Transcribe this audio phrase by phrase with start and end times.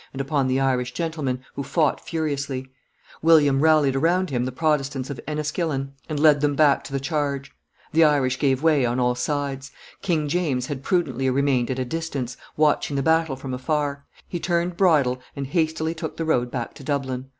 [0.13, 2.65] and upon the Irish gentlemen, who fought furiously;
[3.21, 7.51] William rallied around him the Protestants of Enniskillen, and led them back to the charge;
[7.93, 9.69] the Irish gave way on all sides;
[10.01, 14.75] King James had prudently remained at a distance, watching the battle from afar; he turned
[14.75, 17.29] bridle, and hastily took the road back to Dublin.